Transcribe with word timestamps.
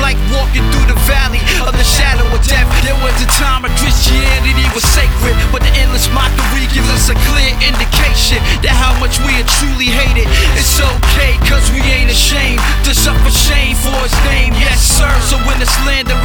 like 0.00 0.18
walking 0.32 0.64
through 0.72 0.88
the 0.88 0.98
valley 1.08 1.40
of 1.64 1.72
the 1.76 1.86
shadow 1.86 2.24
of 2.28 2.40
death. 2.44 2.68
There 2.84 2.96
was 3.00 3.14
a 3.22 3.28
time 3.36 3.64
when 3.64 3.72
Christianity 3.76 4.66
was 4.72 4.84
sacred, 4.84 5.36
but 5.52 5.60
the 5.64 5.72
endless 5.80 6.08
mockery 6.12 6.68
gives 6.72 6.88
us 6.92 7.08
a 7.08 7.16
clear 7.28 7.52
indication 7.64 8.40
that 8.64 8.74
how 8.74 8.92
much 9.00 9.20
we 9.24 9.32
are 9.40 9.48
truly 9.60 9.88
hated. 9.90 10.28
It's 10.56 10.78
okay, 10.80 11.36
cause 11.46 11.64
we 11.72 11.80
ain't 11.82 12.10
ashamed 12.10 12.60
to 12.84 12.92
suffer 12.94 13.30
shame 13.30 13.76
for 13.80 13.96
his 14.04 14.16
name. 14.28 14.52
Yes, 14.56 14.80
sir. 14.80 15.10
So 15.28 15.36
when 15.48 15.56
this 15.58 15.72
land 15.88 16.12
of 16.12 16.19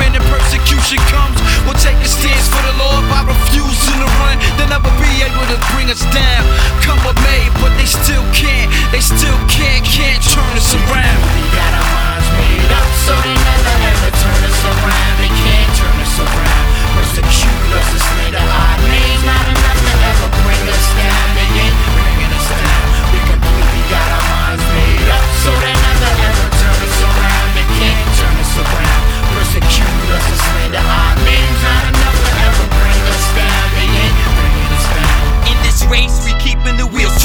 race, 35.89 36.23
we 36.25 36.33
keeping 36.39 36.77
the 36.77 36.87
wheels 36.87 37.24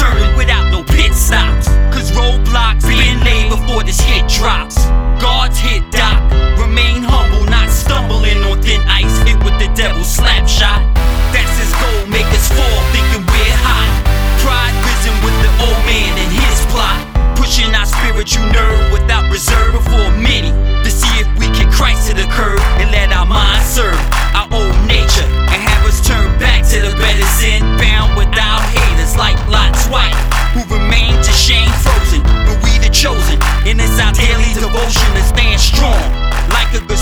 explosion 34.91 35.15
and 35.15 35.25
stand 35.25 35.59
strong 35.61 36.49
like 36.49 36.73
a 36.73 36.85
good 36.85 36.97